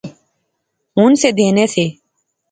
[0.97, 1.85] ہن سے دینے سے